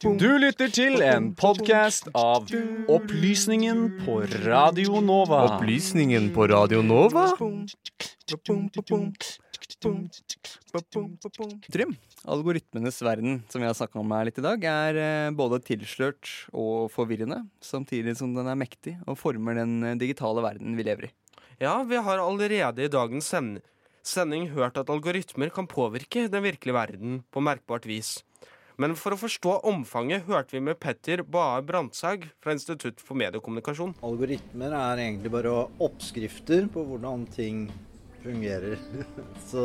Du 0.00 0.28
lytter 0.38 0.70
til 0.70 1.00
en 1.02 1.24
podkast 1.34 2.06
av 2.14 2.46
Opplysningen 2.86 3.80
på 4.04 4.20
Radio 4.44 5.00
Nova. 5.02 5.40
Opplysningen 5.56 6.28
på 6.36 6.46
Radio 6.52 6.78
Nova? 6.86 7.24
Trym, 11.74 11.96
algoritmenes 12.22 13.02
verden, 13.02 13.42
som 13.50 13.58
vi 13.58 13.66
har 13.66 13.74
snakka 13.74 13.98
om 13.98 14.14
her 14.14 14.30
litt 14.30 14.38
i 14.38 14.46
dag, 14.46 14.68
er 14.70 15.00
eh, 15.00 15.34
både 15.34 15.58
tilslørt 15.66 16.30
og 16.54 16.86
forvirrende, 16.94 17.42
samtidig 17.66 18.14
som 18.20 18.30
den 18.36 18.46
er 18.46 18.60
mektig 18.62 18.94
og 19.08 19.18
former 19.18 19.58
den 19.58 19.80
eh, 19.82 19.98
digitale 19.98 20.46
verden 20.46 20.78
vi 20.78 20.86
lever 20.86 21.10
i. 21.10 21.12
Ja, 21.58 21.80
vi 21.82 21.98
har 21.98 22.22
allerede 22.22 22.86
i 22.86 22.92
dagens 22.92 23.26
send 23.34 23.58
sending 24.06 24.48
hørt 24.54 24.78
at 24.80 24.90
algoritmer 24.92 25.52
kan 25.54 25.68
påvirke 25.70 26.26
den 26.32 26.44
virkelige 26.44 26.76
verden 26.76 27.20
på 27.30 27.42
merkbart 27.44 27.86
vis. 27.88 28.18
Men 28.80 28.94
for 28.96 29.12
å 29.12 29.20
forstå 29.20 29.58
omfanget 29.68 30.24
hørte 30.24 30.56
vi 30.56 30.62
med 30.64 30.78
Petter 30.80 31.20
Bae 31.20 31.60
Brandtzæg 31.66 32.24
fra 32.40 32.54
Institutt 32.56 33.02
for 33.04 33.18
mediekommunikasjon. 33.20 33.92
Algoritmer 34.06 34.72
er 34.72 35.02
egentlig 35.04 35.32
bare 35.34 35.52
oppskrifter 35.84 36.64
på 36.72 36.86
hvordan 36.88 37.26
ting 37.34 37.66
fungerer. 38.22 38.80
Så 39.50 39.64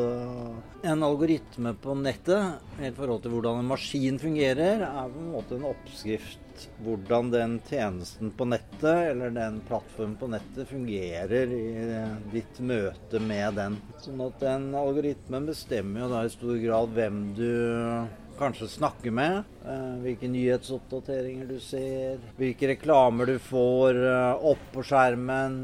en 0.84 1.05
algoritme 1.07 1.71
på 1.79 1.95
nettet 1.99 2.81
i 2.84 2.91
forhold 2.95 3.23
til 3.23 3.38
hvordan 3.38 3.62
en 3.62 3.71
maskin 3.71 4.20
fungerer, 4.20 4.84
er 4.84 5.13
på 5.13 5.23
en 5.23 5.31
måte 5.38 5.55
en 5.55 5.70
oppskrift 5.71 6.45
hvordan 6.83 7.31
den 7.33 7.55
tjenesten 7.67 8.31
på 8.35 8.47
nettet 8.49 9.11
eller 9.11 9.33
den 9.35 9.61
plattformen 9.67 10.17
på 10.19 10.29
nettet 10.31 10.69
fungerer 10.69 11.51
i 11.55 11.63
ditt 12.33 12.59
møte 12.59 13.21
med 13.23 13.57
den. 13.59 13.79
Sånn 14.03 14.21
at 14.25 14.37
den 14.43 14.69
algoritmen 14.77 15.49
bestemmer 15.49 16.05
jo 16.05 16.11
da 16.13 16.25
i 16.25 16.35
stor 16.35 16.61
grad 16.61 16.95
hvem 16.95 17.25
du 17.37 17.49
kanskje 18.35 18.67
snakker 18.67 19.11
med, 19.15 19.43
eh, 19.65 19.93
hvilke 20.03 20.27
nyhetsoppdateringer 20.27 21.47
du 21.47 21.59
ser, 21.59 22.20
hvilke 22.37 22.67
reklamer 22.73 23.29
du 23.29 23.37
får 23.40 23.95
eh, 23.95 24.45
opp 24.51 24.65
på 24.73 24.84
skjermen. 24.84 25.57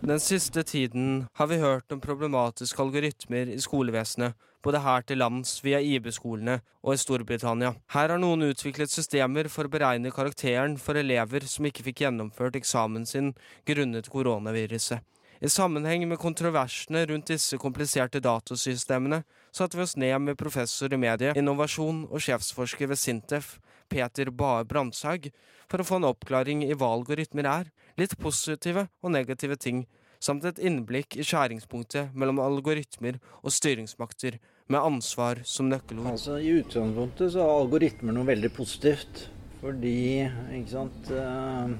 Den 0.00 0.22
siste 0.22 0.64
tiden 0.66 1.26
har 1.38 1.46
vi 1.46 1.60
hørt 1.62 1.92
om 1.92 2.02
problematiske 2.02 2.82
algoritmer 2.82 3.52
i 3.54 3.60
skolevesenet, 3.62 4.34
både 4.66 4.82
her 4.82 5.04
til 5.06 5.20
lands 5.22 5.60
via 5.62 5.78
IB-skolene 5.78 6.58
og 6.82 6.94
i 6.94 6.98
Storbritannia. 6.98 7.72
Her 7.94 8.10
har 8.12 8.18
noen 8.18 8.48
utviklet 8.48 8.90
systemer 8.90 9.46
for 9.52 9.68
å 9.68 9.72
beregne 9.72 10.10
karakteren 10.14 10.74
for 10.82 10.98
elever 10.98 11.46
som 11.46 11.68
ikke 11.68 11.84
fikk 11.86 12.02
gjennomført 12.06 12.58
eksamen 12.58 13.06
sin 13.06 13.34
grunnet 13.68 14.10
koronaviruset. 14.10 15.04
I 15.36 15.50
sammenheng 15.52 16.06
med 16.08 16.18
kontroversene 16.18 17.02
rundt 17.10 17.28
disse 17.28 17.58
kompliserte 17.60 18.22
datasystemene 18.24 19.20
satte 19.54 19.76
vi 19.76 19.84
oss 19.84 19.96
ned 20.00 20.16
med 20.24 20.38
professor 20.40 20.92
i 20.92 20.98
medie, 20.98 21.34
innovasjon 21.36 22.06
og 22.08 22.24
sjefsforsker 22.24 22.88
ved 22.88 22.98
Sintef, 22.98 23.58
Peter 23.92 24.32
Bae 24.32 24.64
Brandtzæg, 24.64 25.28
for 25.68 25.82
å 25.82 25.86
få 25.86 26.00
en 26.00 26.08
oppklaring 26.08 26.64
i 26.64 26.72
hva 26.72 26.88
algoritmer 26.96 27.46
er, 27.52 27.70
litt 28.00 28.16
positive 28.18 28.88
og 29.04 29.12
negative 29.12 29.60
ting, 29.60 29.84
samt 30.24 30.48
et 30.48 30.58
innblikk 30.58 31.18
i 31.20 31.24
skjæringspunktet 31.26 32.16
mellom 32.16 32.40
algoritmer 32.40 33.20
og 33.42 33.52
styringsmakter, 33.52 34.40
med 34.72 34.80
ansvar 34.82 35.42
som 35.46 35.68
nøkkelord. 35.70 36.10
Altså, 36.10 36.38
I 36.42 36.56
utgangspunktet 36.60 37.34
så 37.34 37.42
er 37.44 37.58
algoritmer 37.60 38.16
noe 38.16 38.26
veldig 38.26 38.50
positivt, 38.56 39.26
fordi 39.60 39.98
ikke 40.26 40.72
sant 40.72 41.10
eh, 41.14 41.76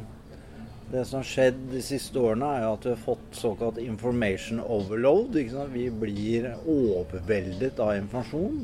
det 0.92 1.02
som 1.08 1.18
har 1.18 1.26
skjedd 1.26 1.58
de 1.72 1.82
siste 1.82 2.20
årene, 2.22 2.46
er 2.60 2.68
at 2.68 2.86
vi 2.86 2.92
har 2.94 3.02
fått 3.02 3.38
såkalt 3.40 3.80
information 3.82 4.62
overload. 4.62 5.34
Vi 5.72 5.88
blir 5.90 6.52
overveldet 6.62 7.80
av 7.82 7.96
informasjon. 7.98 8.60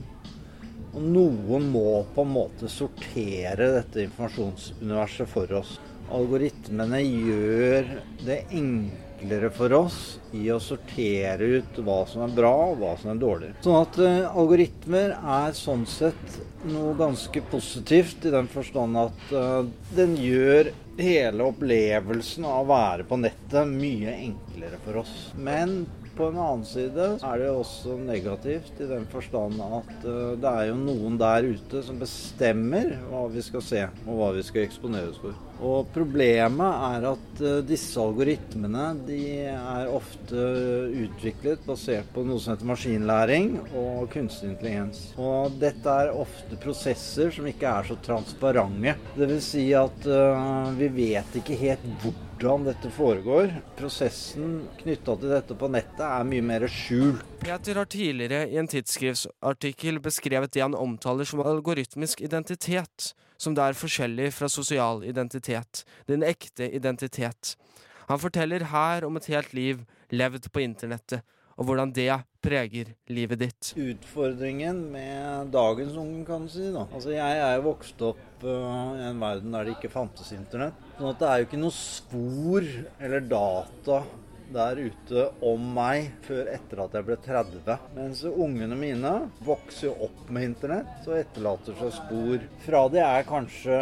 Og 0.92 1.04
noen 1.08 1.70
må 1.72 2.02
på 2.14 2.22
en 2.22 2.34
måte 2.34 2.68
sortere 2.70 3.70
dette 3.78 4.04
informasjonsuniverset 4.04 5.30
for 5.32 5.56
oss. 5.58 5.78
Algoritmene 6.12 7.00
gjør 7.00 7.88
det 8.22 8.42
enklere 9.22 9.50
for 9.50 9.72
oss 9.72 10.18
i 10.32 10.48
å 10.50 10.58
sortere 10.60 11.44
ut 11.58 11.78
hva 11.84 12.02
som 12.08 12.24
er 12.26 12.34
bra 12.34 12.52
og 12.72 12.80
hva 12.80 12.96
som 12.98 13.12
er 13.12 13.20
dårlig. 13.20 13.52
Sånn 13.62 13.78
at 13.78 13.98
uh, 14.02 14.38
algoritmer 14.38 15.14
er 15.14 15.54
sånn 15.56 15.86
sett 15.86 16.38
noe 16.66 16.94
ganske 16.98 17.42
positivt 17.50 18.26
i 18.26 18.34
den 18.34 18.48
forstand 18.50 18.98
at 18.98 19.32
uh, 19.34 19.62
den 19.94 20.16
gjør 20.18 20.72
hele 20.98 21.48
opplevelsen 21.48 22.46
av 22.46 22.64
å 22.64 22.70
være 22.72 23.06
på 23.08 23.18
nettet 23.22 23.70
mye 23.70 24.16
enklere 24.18 24.80
for 24.84 25.02
oss. 25.04 25.14
Men 25.36 25.84
på 26.16 26.28
en 26.28 26.38
annen 26.38 26.64
side 26.66 27.06
er 27.18 27.40
det 27.40 27.50
også 27.52 27.96
negativt 28.00 28.80
i 28.82 28.88
den 28.90 29.06
forstand 29.12 29.60
at 29.62 29.92
uh, 30.06 30.34
det 30.40 30.50
er 30.50 30.68
jo 30.70 30.76
noen 30.80 31.16
der 31.20 31.48
ute 31.54 31.82
som 31.86 32.00
bestemmer 32.00 32.96
hva 33.08 33.24
vi 33.32 33.44
skal 33.44 33.64
se 33.64 33.86
og 34.06 34.12
hva 34.18 34.32
vi 34.36 34.44
skal 34.46 34.66
eksponeres 34.66 35.20
for. 35.22 35.38
Og 35.62 35.86
problemet 35.94 36.86
er 36.88 37.06
at 37.12 37.42
uh, 37.44 37.60
disse 37.66 38.00
algoritmene 38.02 38.86
de 39.06 39.20
er 39.52 39.92
ofte 39.92 40.46
utviklet 41.04 41.62
basert 41.66 42.10
på 42.14 42.24
noe 42.26 42.42
som 42.42 42.54
heter 42.54 42.70
maskinlæring 42.72 43.54
og 43.70 44.08
kunstig 44.12 44.52
intelligens. 44.52 45.04
Og 45.20 45.56
dette 45.62 45.96
er 46.02 46.12
ofte 46.16 46.58
prosesser 46.62 47.32
som 47.34 47.48
ikke 47.48 47.70
er 47.70 47.88
så 47.88 47.98
transparente. 48.04 48.96
Dvs. 49.16 49.52
Si 49.52 49.68
at 49.76 50.06
uh, 50.08 50.70
vi 50.78 50.88
vet 50.92 51.40
ikke 51.40 51.58
helt 51.60 51.88
hvordan 52.02 52.31
hvordan 52.42 52.64
dette 52.66 52.90
foregår. 52.90 53.52
Prosessen 53.78 54.64
knytta 54.80 55.14
til 55.20 55.30
dette 55.30 55.54
på 55.58 55.68
nettet 55.70 56.02
er 56.02 56.26
mye 56.26 56.42
mer 56.42 56.64
skjult. 56.70 57.22
Peter 57.42 57.78
har 57.78 57.86
tidligere 57.90 58.48
i 58.50 58.58
en 58.58 58.70
tidsskriftsartikkel 58.70 60.00
beskrevet 60.02 60.50
det 60.54 60.64
han 60.64 60.74
omtaler 60.74 61.28
som 61.28 61.42
algoritmisk 61.44 62.20
identitet, 62.26 63.12
som 63.38 63.54
det 63.54 63.62
er 63.62 63.78
forskjellig 63.78 64.32
fra 64.34 64.50
sosial 64.50 65.04
identitet, 65.06 65.84
den 66.10 66.26
ekte 66.26 66.66
identitet. 66.66 67.54
Han 68.10 68.18
forteller 68.18 68.66
her 68.72 69.06
om 69.06 69.16
et 69.16 69.30
helt 69.30 69.54
liv 69.54 69.86
levd 70.10 70.50
på 70.50 70.64
internettet, 70.66 71.22
og 71.56 71.66
hvordan 71.68 71.92
det 71.94 72.10
preger 72.42 72.94
livet 73.12 73.38
ditt. 73.44 73.72
Utfordringen 73.78 74.80
med 74.92 75.52
dagens 75.54 75.94
unge, 76.00 76.24
kan 76.26 76.48
du 76.48 76.50
si. 76.52 76.64
da. 76.74 76.86
Altså, 76.90 77.12
Jeg 77.14 77.38
er 77.38 77.54
jo 77.56 77.66
vokst 77.68 78.02
opp 78.02 78.42
uh, 78.46 78.96
i 78.98 79.04
en 79.10 79.20
verden 79.22 79.54
der 79.54 79.68
det 79.68 79.76
ikke 79.76 79.92
fantes 79.92 80.32
internett. 80.34 80.74
sånn 80.98 81.12
at 81.12 81.22
det 81.22 81.28
er 81.28 81.38
jo 81.42 81.48
ikke 81.48 81.62
noe 81.62 81.76
spor 81.76 82.66
eller 82.98 83.20
data 83.30 84.02
der 84.54 84.80
ute 84.82 85.26
om 85.44 85.64
meg 85.76 86.10
før 86.26 86.50
etter 86.52 86.82
at 86.84 86.96
jeg 86.96 87.06
ble 87.08 87.16
30. 87.24 87.76
Mens 87.96 88.22
ungene 88.28 88.76
mine 88.78 89.12
vokser 89.46 89.94
opp 90.04 90.28
med 90.32 90.50
internett 90.50 91.08
og 91.08 91.18
etterlater 91.18 91.76
seg 91.80 91.94
spor 91.96 92.46
fra 92.66 92.82
de 92.92 93.02
er 93.04 93.26
kanskje 93.28 93.78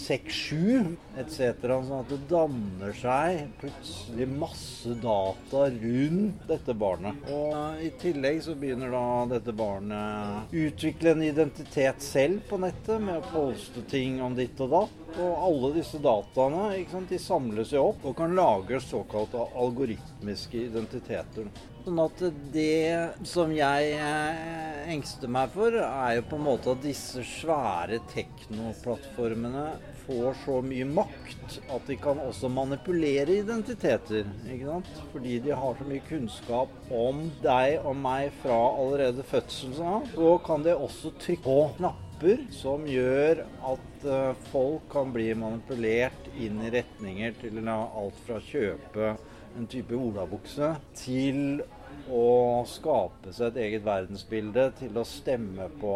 6-7 0.00 0.96
etc. 1.20 1.66
Sånn 1.68 1.94
at 2.00 2.12
det 2.12 2.20
danner 2.30 2.94
seg 2.98 3.44
plutselig 3.60 4.28
masse 4.32 4.94
data 5.02 5.66
rundt 5.74 6.46
dette 6.48 6.76
barnet. 6.78 7.28
Og 7.32 7.82
i 7.84 7.90
tillegg 8.00 8.42
så 8.46 8.56
begynner 8.58 8.92
da 8.94 9.06
dette 9.36 9.54
barnet 9.56 10.54
utvikle 10.54 11.14
en 11.14 11.26
identitet 11.26 12.04
selv 12.04 12.44
på 12.48 12.60
nettet 12.62 13.02
med 13.02 13.20
å 13.20 13.28
poste 13.32 13.84
ting 13.90 14.22
om 14.24 14.36
ditt 14.38 14.58
og 14.64 14.74
datt. 14.74 15.04
Og 15.18 15.38
alle 15.42 15.72
disse 15.74 15.98
dataene 16.02 16.68
sant, 16.90 17.10
de 17.10 17.18
samles 17.18 17.72
jo 17.74 17.88
opp 17.90 18.04
og 18.06 18.14
kan 18.20 18.36
lage 18.38 18.78
såkalte 18.84 19.48
algoritmiske 19.58 20.60
identiteter. 20.68 21.48
Sånn 21.82 21.98
at 22.02 22.22
det 22.54 23.26
som 23.26 23.50
jeg 23.54 23.92
eh, 23.96 24.80
engster 24.92 25.30
meg 25.32 25.50
for, 25.54 25.74
er 25.74 26.18
jo 26.18 26.26
på 26.30 26.38
en 26.38 26.46
måte 26.46 26.74
at 26.74 26.84
disse 26.84 27.24
svære 27.26 27.98
teknoplattformene 28.12 29.66
får 30.08 30.38
så 30.44 30.58
mye 30.64 30.86
makt 30.88 31.58
at 31.74 31.88
de 31.90 31.98
kan 32.00 32.20
også 32.22 32.48
manipulere 32.52 33.40
identiteter. 33.42 34.28
ikke 34.46 34.70
sant? 34.70 34.90
Fordi 35.12 35.38
de 35.44 35.56
har 35.62 35.78
så 35.78 35.88
mye 35.88 36.04
kunnskap 36.08 36.92
om 36.94 37.26
deg 37.42 37.82
og 37.82 37.96
meg 37.98 38.30
fra 38.42 38.58
allerede 38.70 39.26
fødselen 39.26 39.80
av. 39.96 40.12
Så 40.14 40.36
kan 40.46 40.64
de 40.64 40.76
også 40.76 41.16
trykke 41.20 41.44
på 41.44 41.62
knapper 41.80 42.07
knapper 42.18 42.40
som 42.50 42.86
gjør 42.86 43.44
at 43.62 44.04
uh, 44.04 44.34
folk 44.50 44.88
kan 44.90 45.12
bli 45.14 45.30
manipulert 45.38 46.28
inn 46.36 46.58
i 46.66 46.70
retninger 46.70 47.34
til 47.38 47.60
alt 47.68 48.18
fra 48.26 48.38
å 48.38 48.42
kjøpe 48.42 49.12
en 49.56 49.66
type 49.70 49.94
olabukse 49.94 50.74
til 50.98 51.62
å 52.10 52.64
skape 52.66 53.32
seg 53.32 53.52
et 53.52 53.60
eget 53.66 53.84
verdensbilde, 53.84 54.72
til 54.78 54.96
å 54.98 55.04
stemme 55.04 55.68
på 55.80 55.94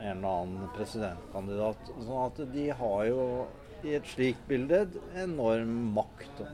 en 0.00 0.18
eller 0.18 0.42
annen 0.42 0.68
presidentkandidat. 0.74 1.90
Sånn 2.02 2.26
at 2.26 2.42
de 2.52 2.68
har 2.70 3.06
jo 3.06 3.24
i 3.82 3.96
et 3.98 4.06
slikt 4.06 4.46
bilde 4.48 4.86
enorm 5.18 5.92
makt. 5.94 6.44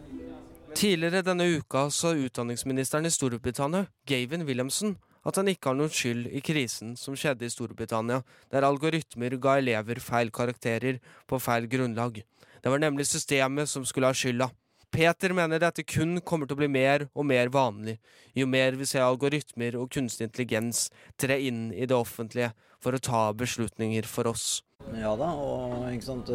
Tidligere 0.75 1.25
denne 1.25 1.49
uka 1.57 1.89
sa 1.93 2.13
utdanningsministeren 2.17 3.09
i 3.09 3.13
Storbritannia, 3.13 3.87
Gavin 4.09 4.45
Williamson, 4.49 4.97
at 5.29 5.37
han 5.37 5.51
ikke 5.53 5.71
har 5.71 5.77
noen 5.77 5.93
skyld 5.93 6.31
i 6.33 6.41
krisen 6.45 6.95
som 6.97 7.17
skjedde 7.19 7.45
i 7.45 7.53
Storbritannia, 7.53 8.23
der 8.53 8.65
algoritmer 8.65 9.37
ga 9.37 9.59
elever 9.61 10.01
feil 10.01 10.33
karakterer 10.33 11.03
på 11.29 11.41
feil 11.43 11.69
grunnlag. 11.69 12.23
Det 12.63 12.73
var 12.73 12.81
nemlig 12.81 13.07
systemet 13.07 13.69
som 13.69 13.85
skulle 13.87 14.09
ha 14.09 14.17
skylda. 14.17 14.49
Peter 14.95 15.35
mener 15.37 15.61
dette 15.61 15.85
kun 15.85 16.17
kommer 16.25 16.49
til 16.49 16.57
å 16.57 16.61
bli 16.63 16.71
mer 16.73 17.09
og 17.13 17.27
mer 17.29 17.51
vanlig, 17.53 17.99
jo 18.35 18.47
mer 18.49 18.79
vi 18.79 18.87
ser 18.89 19.05
algoritmer 19.05 19.77
og 19.79 19.91
kunstig 19.93 20.29
intelligens 20.29 20.89
tre 21.21 21.37
inn 21.45 21.69
i 21.75 21.85
det 21.87 21.97
offentlige 21.97 22.55
for 22.83 22.95
å 22.95 23.03
ta 23.03 23.29
beslutninger 23.37 24.07
for 24.09 24.31
oss. 24.31 24.63
Ja 24.95 25.11
da, 25.19 25.29
og 25.35 25.89
ikke 25.91 26.07
sant? 26.07 26.31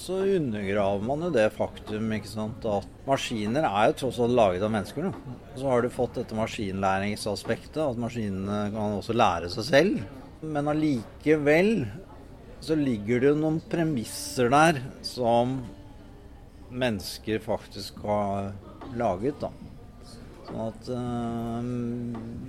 Så 0.00 0.16
undergraver 0.38 1.04
man 1.06 1.26
jo 1.26 1.30
det 1.34 1.46
faktum 1.54 2.10
ikke 2.16 2.30
sant? 2.30 2.64
at 2.66 2.88
maskiner 3.06 3.68
er 3.68 3.90
jo 3.90 3.98
tross 4.00 4.18
alt 4.24 4.34
laget 4.34 4.64
av 4.66 4.72
mennesker. 4.74 5.06
Da. 5.06 5.34
Så 5.60 5.68
har 5.70 5.84
du 5.84 5.92
fått 5.92 6.16
dette 6.18 6.38
maskinlæringsaspektet, 6.38 7.82
at 7.84 8.00
maskinene 8.00 8.62
kan 8.74 8.96
også 8.98 9.14
lære 9.14 9.52
seg 9.52 9.68
selv. 9.68 10.00
Men 10.40 10.72
allikevel 10.72 11.74
så 12.64 12.76
ligger 12.76 13.22
det 13.22 13.34
noen 13.38 13.60
premisser 13.70 14.50
der 14.52 14.80
som 15.06 15.60
mennesker 16.70 17.42
faktisk 17.44 18.00
har 18.06 18.52
laget, 18.96 19.42
da. 19.42 19.50
Sånn 20.46 20.62
at 20.64 20.88
uh, 20.90 21.66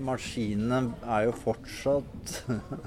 maskinene 0.08 0.96
er 1.06 1.28
jo 1.28 1.36
fortsatt 1.44 2.38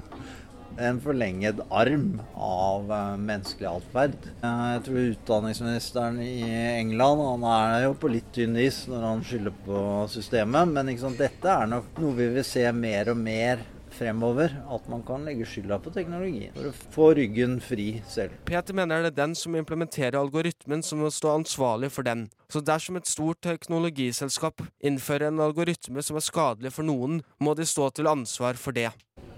en 0.88 0.98
forlenget 1.02 1.60
arm 1.70 2.16
av 2.34 2.90
uh, 2.90 3.14
menneskelig 3.20 3.68
atferd. 3.70 4.16
Jeg 4.42 4.82
tror 4.88 5.12
utdanningsministeren 5.12 6.18
i 6.24 6.40
England 6.80 7.22
han 7.28 7.46
er 7.52 7.76
jo 7.86 7.94
på 8.00 8.10
litt 8.10 8.32
tynn 8.34 8.58
is 8.58 8.84
når 8.90 9.06
han 9.10 9.22
skylder 9.28 9.54
på 9.68 9.84
systemet, 10.10 10.74
men 10.74 10.90
sant, 10.98 11.20
dette 11.20 11.54
er 11.60 11.70
nok 11.70 12.02
noe 12.02 12.18
vi 12.18 12.32
vil 12.38 12.48
se 12.48 12.66
mer 12.74 13.12
og 13.14 13.22
mer 13.22 13.62
fremover 13.94 14.52
at 14.74 14.88
man 14.90 15.02
kan 15.06 15.24
legge 15.26 15.46
skylda 15.48 15.78
på 15.82 15.92
teknologien 15.94 16.54
for 16.56 16.70
å 16.70 16.74
få 16.94 17.08
ryggen 17.18 17.58
fri 17.64 17.88
selv. 18.10 18.34
Peter 18.48 18.76
mener 18.76 19.04
det 19.04 19.12
er 19.14 19.20
den 19.22 19.36
som 19.38 19.56
implementerer 19.58 20.18
algoritmen 20.20 20.82
som 20.82 21.02
må 21.04 21.12
stå 21.14 21.36
ansvarlig 21.38 21.92
for 21.94 22.06
den. 22.06 22.26
Så 22.50 22.62
dersom 22.64 22.98
et 22.98 23.10
stort 23.10 23.40
teknologiselskap 23.46 24.62
innfører 24.84 25.30
en 25.30 25.42
algoritme 25.44 26.02
som 26.04 26.18
er 26.18 26.26
skadelig 26.26 26.74
for 26.74 26.86
noen, 26.86 27.22
må 27.40 27.54
de 27.58 27.66
stå 27.66 27.90
til 27.94 28.10
ansvar 28.10 28.58
for 28.60 28.76
det. 28.76 28.90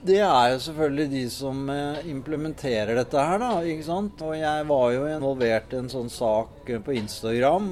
Det 0.06 0.20
er 0.22 0.52
jo 0.52 0.58
selvfølgelig 0.62 1.06
de 1.10 1.22
som 1.32 1.62
eh, 1.72 2.04
implementerer 2.12 2.94
dette 2.98 3.22
her, 3.28 3.40
da. 3.42 3.48
ikke 3.66 3.86
sant? 3.88 4.20
Og 4.22 4.36
jeg 4.38 4.66
var 4.68 4.90
jo 4.94 5.06
involvert 5.10 5.72
i 5.74 5.78
en 5.80 5.88
sånn 5.90 6.10
sak 6.12 6.68
på 6.84 6.94
Instagram 6.94 7.70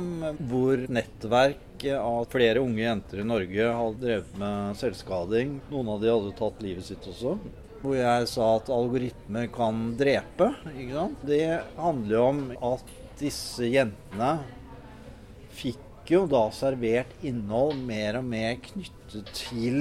hvor 0.51 0.83
nettverk 0.91 1.85
av 1.95 2.25
flere 2.33 2.63
unge 2.65 2.83
jenter 2.83 3.21
i 3.21 3.27
Norge 3.29 3.69
hadde 3.79 4.03
drevet 4.03 4.39
med 4.41 4.81
selvskading. 4.81 5.59
Noen 5.71 5.93
av 5.95 6.03
de 6.03 6.11
hadde 6.11 6.33
tatt 6.39 6.65
livet 6.65 6.89
sitt 6.89 7.07
også. 7.11 7.37
Hvor 7.85 7.99
jeg 7.99 8.29
sa 8.33 8.49
at 8.57 8.73
algoritmer 8.73 9.51
kan 9.55 9.85
drepe. 10.01 10.51
ikke 10.73 10.97
sant? 10.97 11.27
Det 11.29 11.45
handler 11.77 12.17
jo 12.17 12.25
om 12.33 12.43
at 12.73 12.95
disse 13.21 13.69
jentene 13.71 14.33
fikk 15.55 16.11
jo 16.11 16.25
da 16.29 16.49
servert 16.57 17.15
innhold 17.25 17.79
mer 17.87 18.19
og 18.19 18.27
mer 18.33 18.59
knyttet 18.65 19.31
til 19.39 19.79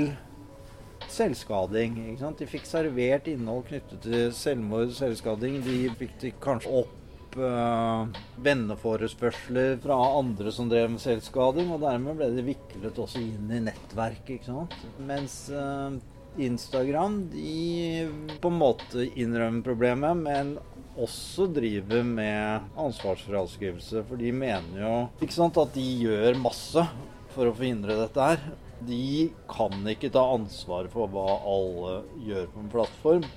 selvskading. 1.13 1.95
De 2.39 2.49
fikk 2.49 2.67
servert 2.67 3.29
innhold 3.31 3.67
knyttet 3.69 4.03
til 4.05 4.33
selvmord 4.35 4.91
og 4.91 4.97
selvskading. 4.97 5.61
De 5.65 5.77
fikk 5.99 6.17
de 6.21 6.33
kanskje 6.43 6.73
opp 6.83 7.37
uh, 7.37 8.09
venneforespørsler 8.43 9.77
fra 9.83 9.99
andre 10.19 10.53
som 10.55 10.71
drev 10.71 10.91
med 10.95 11.03
selvskading, 11.03 11.71
og 11.73 11.83
dermed 11.85 12.19
ble 12.19 12.31
det 12.35 12.47
viklet 12.47 12.99
også 13.05 13.21
inn 13.21 13.53
i 13.53 13.61
nettverket. 13.69 14.39
ikke 14.39 14.51
sant? 14.51 14.77
Mens 15.05 15.37
uh, 15.53 15.93
Instagram 16.41 17.19
de 17.29 18.37
på 18.41 18.49
en 18.49 18.61
måte 18.61 19.07
innrømmer 19.13 19.65
problemet, 19.65 20.17
men 20.17 20.55
også 20.93 21.47
driver 21.49 22.03
med 22.05 22.75
ansvarsfraskrivelse. 22.79 24.03
For 24.09 24.19
de 24.19 24.33
mener 24.33 24.81
jo 24.81 24.93
ikke 25.21 25.37
sant, 25.37 25.57
at 25.57 25.73
de 25.77 25.85
gjør 26.05 26.37
masse 26.41 26.85
for 27.33 27.49
å 27.49 27.55
forhindre 27.55 27.97
dette 27.97 28.29
her. 28.29 28.45
De 28.87 29.31
kan 29.49 29.89
ikke 29.91 30.11
ta 30.13 30.23
ansvar 30.35 30.89
for 30.91 31.11
hva 31.11 31.39
alle 31.47 31.97
gjør 32.27 32.47
på 32.53 32.63
en 32.63 32.71
plattform. 32.73 33.27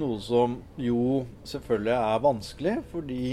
Noe 0.00 0.18
som 0.22 0.58
jo 0.80 1.24
selvfølgelig 1.46 1.94
er 1.94 2.22
vanskelig, 2.24 2.74
fordi 2.90 3.24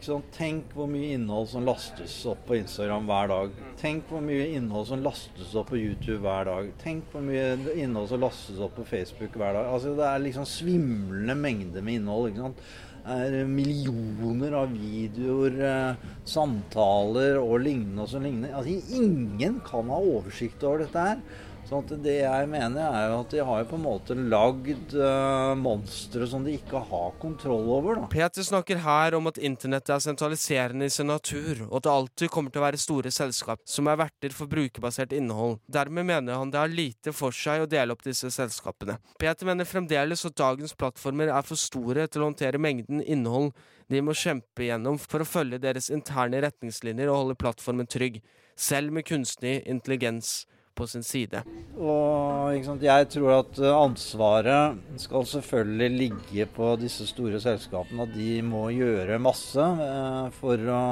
sant, 0.00 0.30
Tenk 0.32 0.70
hvor 0.72 0.88
mye 0.88 1.10
innhold 1.12 1.50
som 1.50 1.66
lastes 1.68 2.14
opp 2.30 2.46
på 2.48 2.56
Instagram 2.56 3.04
hver 3.10 3.28
dag. 3.28 3.58
Tenk 3.80 4.08
hvor 4.08 4.24
mye 4.24 4.46
innhold 4.56 4.88
som 4.88 5.02
lastes 5.04 5.52
opp 5.58 5.68
på 5.68 5.80
YouTube 5.82 6.22
hver 6.24 6.48
dag. 6.48 6.70
Tenk 6.80 7.12
hvor 7.12 7.24
mye 7.26 7.74
innhold 7.74 8.08
som 8.08 8.22
lastes 8.24 8.62
opp 8.64 8.78
på 8.78 8.86
Facebook 8.88 9.36
hver 9.36 9.58
dag. 9.58 9.68
Altså 9.68 9.92
Det 9.98 10.08
er 10.08 10.24
liksom 10.24 10.48
svimlende 10.48 11.36
mengder 11.36 11.84
med 11.84 12.00
innhold. 12.00 12.30
ikke 12.30 12.46
sant? 12.46 12.64
Er 13.02 13.32
millioner 13.50 14.52
av 14.54 14.70
videoer, 14.70 15.56
eh, 15.66 16.10
samtaler 16.24 17.40
og 17.40 17.64
lignende 17.64 18.04
og 18.04 18.12
så 18.12 18.20
lignende. 18.22 18.52
Altså, 18.54 18.76
ingen 18.94 19.58
kan 19.66 19.90
ha 19.90 19.98
oversikt 19.98 20.62
over 20.62 20.84
dette 20.84 21.06
her. 21.08 21.18
Sånn 21.68 21.84
at 21.86 21.92
det 22.04 22.16
jeg 22.18 22.48
mener 22.50 22.82
er 22.84 23.10
jo 23.12 23.18
at 23.22 23.32
de 23.32 23.42
har 23.46 23.66
på 23.70 23.78
en 23.78 23.84
måte 23.84 24.16
lagd 24.16 24.94
uh, 24.98 25.54
monstre 25.58 26.26
som 26.28 26.44
de 26.44 26.56
ikke 26.58 26.82
har 26.90 27.14
kontroll 27.22 27.68
over. 27.78 28.00
da. 28.00 28.08
Peter 28.12 28.44
snakker 28.46 28.82
her 28.84 29.16
om 29.18 29.30
at 29.30 29.40
internettet 29.40 29.94
er 29.94 30.04
sentraliserende 30.04 30.88
i 30.88 30.92
sin 30.92 31.08
natur, 31.08 31.64
og 31.68 31.78
at 31.78 31.86
det 31.86 31.94
alltid 31.94 32.32
kommer 32.34 32.52
til 32.52 32.62
å 32.62 32.66
være 32.66 32.82
store 32.82 33.12
selskap 33.14 33.62
som 33.68 33.88
er 33.88 34.00
verter 34.02 34.34
for 34.36 34.50
brukerbasert 34.50 35.14
innhold. 35.16 35.60
Dermed 35.70 36.08
mener 36.10 36.40
han 36.40 36.52
det 36.52 36.60
har 36.60 36.72
lite 36.72 37.14
for 37.16 37.34
seg 37.36 37.64
å 37.64 37.70
dele 37.70 37.94
opp 37.94 38.04
disse 38.04 38.30
selskapene. 38.34 38.98
Peter 39.22 39.48
mener 39.48 39.68
fremdeles 39.68 40.26
at 40.28 40.38
dagens 40.38 40.74
plattformer 40.76 41.32
er 41.32 41.46
for 41.46 41.60
store 41.60 42.08
til 42.10 42.24
å 42.24 42.32
håndtere 42.32 42.60
mengden 42.60 43.00
innhold 43.02 43.52
de 43.92 44.00
må 44.00 44.14
kjempe 44.16 44.64
igjennom 44.64 44.96
for 45.00 45.22
å 45.22 45.28
følge 45.28 45.60
deres 45.60 45.90
interne 45.92 46.40
retningslinjer 46.44 47.10
og 47.10 47.18
holde 47.18 47.38
plattformen 47.42 47.88
trygg, 47.90 48.22
selv 48.56 48.94
med 48.94 49.06
kunstig 49.08 49.60
intelligens 49.68 50.42
på 50.74 50.86
sin 50.88 51.04
side. 51.06 51.42
Og 51.76 52.52
Jeg 52.82 53.08
tror 53.12 53.38
at 53.38 53.58
eh, 53.60 53.76
ansvaret 53.76 54.78
skal 55.00 55.26
selvfølgelig 55.26 55.90
ligge 55.90 56.46
på 56.46 56.74
disse 56.80 57.06
store 57.06 57.40
selskapene. 57.40 58.06
At 58.06 58.14
de 58.14 58.42
må 58.42 58.68
gjøre 58.74 59.20
masse 59.22 59.60
eh, 59.62 60.28
for 60.40 60.72
å 60.72 60.82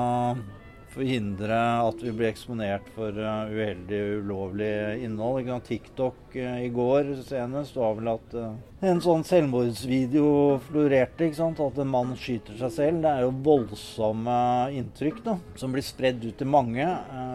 forhindre 0.94 1.58
at 1.86 2.02
vi 2.02 2.12
blir 2.14 2.30
eksponert 2.30 2.86
for 2.96 3.14
uheldig 3.14 3.80
uheldig, 3.90 4.00
ulovlig 4.24 5.04
innhold. 5.04 5.50
TikTok 5.66 6.36
uh, 6.36 6.64
i 6.64 6.68
går 6.68 7.14
senest 7.26 7.76
var 7.76 7.96
vel 7.98 8.10
at 8.14 8.34
uh, 8.34 8.50
en 8.80 9.00
sånn 9.04 9.24
selvmordsvideo 9.26 10.58
florerte. 10.68 11.26
ikke 11.26 11.38
sant? 11.38 11.60
At 11.60 11.78
en 11.78 11.90
mann 11.90 12.14
skyter 12.16 12.56
seg 12.58 12.72
selv. 12.72 13.02
Det 13.04 13.10
er 13.10 13.26
jo 13.26 13.34
voldsomme 13.44 14.38
inntrykk 14.78 15.20
da, 15.26 15.36
som 15.60 15.74
blir 15.74 15.84
spredd 15.84 16.24
ut 16.24 16.38
til 16.40 16.48
mange. 16.48 16.86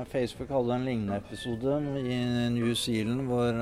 Facebook 0.09 0.49
hadde 0.49 0.73
en 0.73 0.87
lignende 0.89 1.19
episode 1.21 1.77
i 2.01 2.19
New 2.55 2.73
Zealand 2.73 3.29
hvor 3.29 3.61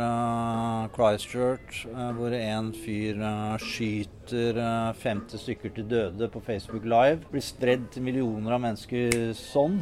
Christchurch, 0.96 1.84
hvor 2.16 2.36
en 2.38 2.72
fyr 2.86 3.20
skyter 3.60 4.23
50 4.32 5.42
stykker 5.42 5.74
til 5.76 5.88
døde 5.90 6.30
på 6.32 6.42
Facebook 6.46 6.86
Live. 6.86 7.26
Blir 7.32 7.44
spredd 7.44 7.90
til 7.92 8.06
millioner 8.06 8.56
av 8.56 8.64
mennesker 8.64 9.34
sånn. 9.38 9.82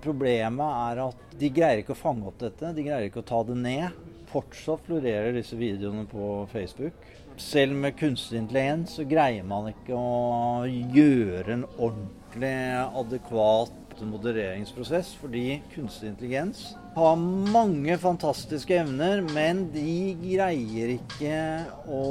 Problemet 0.00 0.64
er 0.64 1.02
at 1.04 1.36
de 1.36 1.50
greier 1.52 1.82
ikke 1.82 1.92
å 1.92 1.98
fange 2.00 2.30
opp 2.30 2.38
dette. 2.40 2.72
De 2.72 2.84
greier 2.86 3.10
ikke 3.10 3.20
å 3.20 3.28
ta 3.28 3.42
det 3.44 3.58
ned. 3.60 3.98
Fortsatt 4.30 4.86
florerer 4.86 5.36
disse 5.36 5.58
videoene 5.58 6.06
på 6.08 6.46
Facebook. 6.52 6.96
Selv 7.36 7.76
med 7.76 7.98
kunstig 8.00 8.40
intelligens 8.40 8.96
så 8.96 9.04
greier 9.04 9.44
man 9.44 9.68
ikke 9.68 9.92
å 9.92 10.64
gjøre 10.64 11.58
en 11.58 11.66
ordentlig 11.76 12.54
adekvat 13.02 13.85
modereringsprosess, 14.04 15.14
fordi 15.16 15.62
kunstig 15.72 16.10
intelligens 16.12 16.74
har 16.96 17.16
mange 17.16 17.96
fantastiske 18.00 18.76
evner, 18.76 19.22
men 19.32 19.66
de 19.72 20.12
greier 20.20 20.92
ikke 20.98 21.40
å 21.88 22.02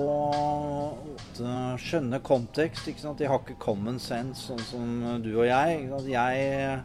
skjønne 1.81 2.21
kontekst. 2.25 2.89
De 2.89 3.29
har 3.29 3.41
ikke 3.41 3.59
common 3.61 4.01
sense, 4.01 4.47
sånn 4.49 4.65
som 4.71 5.21
du 5.21 5.31
og 5.35 5.45
jeg. 5.49 5.89
Jeg 6.09 6.83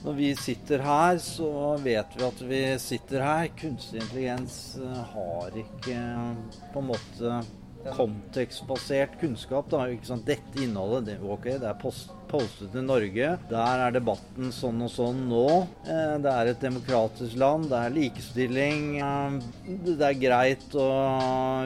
når 0.00 0.14
vi 0.16 0.28
sitter 0.36 0.80
her, 0.80 1.18
så 1.20 1.76
vet 1.84 2.14
vi 2.16 2.24
at 2.24 2.38
vi 2.48 2.60
sitter 2.80 3.20
her. 3.20 3.50
Kunstig 3.52 4.00
intelligens 4.00 4.54
eh, 4.80 5.00
har 5.12 5.58
ikke 5.60 5.96
på 6.72 6.80
en 6.80 6.88
måte 6.88 7.40
kontekstbasert 7.88 9.20
kunnskap. 9.20 9.70
Da. 9.70 9.86
Dette 10.26 10.62
innholdet 10.62 11.06
det, 11.06 11.18
ok, 11.24 11.46
det 11.62 11.68
er 11.68 11.80
post, 11.80 12.12
postet 12.30 12.72
til 12.74 12.86
Norge. 12.86 13.32
Der 13.50 13.84
er 13.86 13.96
debatten 13.96 14.52
sånn 14.54 14.84
og 14.84 14.92
sånn 14.92 15.26
nå. 15.30 15.46
Eh, 15.86 16.16
det 16.22 16.32
er 16.36 16.52
et 16.52 16.62
demokratisk 16.62 17.38
land. 17.40 17.70
Det 17.72 17.80
er 17.80 17.96
likestilling. 17.96 18.86
Det 19.86 20.00
er 20.10 20.18
greit 20.20 20.72
å 20.78 20.88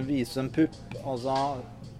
vise 0.06 0.42
en 0.44 0.52
pupp. 0.54 0.78
Altså 1.04 1.36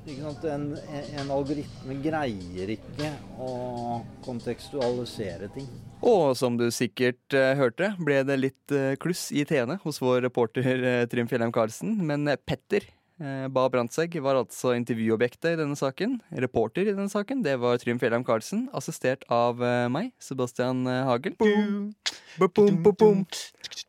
en, 0.05 0.67
en, 0.77 1.31
algoritme 1.33 1.95
greier 2.05 2.75
ikke 2.75 3.09
å 3.41 4.03
kontekstualisere 4.27 5.49
ting. 5.55 5.69
Og 6.05 6.35
som 6.37 6.59
du 6.61 6.67
sikkert 6.69 7.33
uh, 7.33 7.55
hørte, 7.57 7.95
ble 7.97 8.19
det 8.29 8.37
litt 8.37 8.75
uh, 8.77 8.93
kluss 9.01 9.31
i 9.33 9.47
teene 9.49 9.79
hos 9.81 10.03
vår 10.05 10.21
reporter 10.27 10.85
uh, 10.85 11.07
Trym 11.09 11.31
Fjellheim 11.31 11.55
Karlsen. 11.57 11.97
Men 12.05 12.29
Petter 12.45 12.85
Eh, 12.85 13.04
Ba 13.23 13.69
Brandtzæg 13.71 14.17
var 14.25 14.35
altså 14.41 14.73
intervjuobjektet 14.75 15.53
i 15.55 15.59
denne 15.61 15.77
saken. 15.79 16.17
Reporter 16.43 16.83
i 16.83 16.95
denne 16.97 17.07
saken, 17.11 17.45
det 17.45 17.61
var 17.63 17.79
Trym 17.79 18.01
Fjellheim 18.03 18.25
Karlsen, 18.27 18.65
assistert 18.75 19.23
av 19.31 19.63
eh, 19.63 19.87
meg, 19.87 20.11
Sebastian 20.19 20.83
eh, 20.91 21.05
Hagel. 21.07 21.37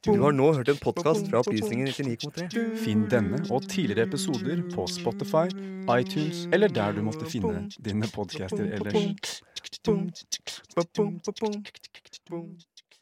Du 0.05 0.21
har 0.21 0.35
nå 0.37 0.51
hørt 0.53 0.69
en 0.69 0.77
podkast 0.77 1.25
fra 1.31 1.41
Opplysningen 1.41 1.89
99,3. 1.89 2.65
Finn 2.83 3.07
denne 3.09 3.41
og 3.49 3.65
tidligere 3.65 4.05
episoder 4.05 4.61
på 4.75 4.85
Spotify, 4.93 5.49
iTunes 5.89 6.45
eller 6.53 6.69
der 6.69 6.93
du 6.93 7.01
måtte 7.07 7.25
finne 7.25 7.65
dine 7.81 8.05
podcaster 8.13 8.69
ellers. 8.77 9.41